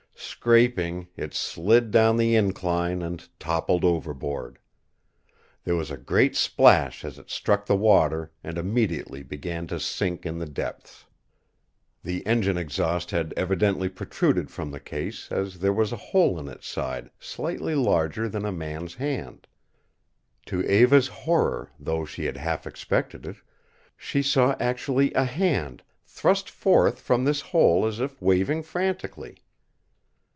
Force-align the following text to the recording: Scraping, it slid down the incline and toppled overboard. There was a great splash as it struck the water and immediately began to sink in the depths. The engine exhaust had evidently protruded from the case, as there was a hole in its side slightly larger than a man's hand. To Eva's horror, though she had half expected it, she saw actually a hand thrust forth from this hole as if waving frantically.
Scraping, 0.23 1.07
it 1.17 1.33
slid 1.35 1.91
down 1.91 2.17
the 2.17 2.35
incline 2.35 3.01
and 3.03 3.27
toppled 3.39 3.83
overboard. 3.83 4.57
There 5.63 5.75
was 5.75 5.91
a 5.91 5.97
great 5.97 6.35
splash 6.35 7.03
as 7.05 7.19
it 7.19 7.29
struck 7.29 7.65
the 7.67 7.75
water 7.75 8.31
and 8.43 8.57
immediately 8.57 9.21
began 9.23 9.67
to 9.67 9.79
sink 9.79 10.25
in 10.25 10.37
the 10.39 10.45
depths. 10.47 11.05
The 12.03 12.25
engine 12.25 12.57
exhaust 12.57 13.11
had 13.11 13.33
evidently 13.37 13.87
protruded 13.89 14.49
from 14.49 14.71
the 14.71 14.79
case, 14.79 15.31
as 15.31 15.59
there 15.59 15.73
was 15.73 15.91
a 15.91 15.95
hole 15.97 16.39
in 16.39 16.47
its 16.47 16.67
side 16.67 17.09
slightly 17.19 17.75
larger 17.75 18.27
than 18.29 18.45
a 18.45 18.51
man's 18.51 18.95
hand. 18.95 19.45
To 20.47 20.63
Eva's 20.63 21.07
horror, 21.07 21.69
though 21.79 22.05
she 22.05 22.25
had 22.25 22.37
half 22.37 22.65
expected 22.65 23.25
it, 23.27 23.37
she 23.97 24.23
saw 24.23 24.55
actually 24.59 25.13
a 25.13 25.25
hand 25.25 25.83
thrust 26.05 26.49
forth 26.49 26.99
from 26.99 27.25
this 27.25 27.41
hole 27.41 27.85
as 27.85 27.99
if 27.99 28.21
waving 28.21 28.63
frantically. 28.63 29.37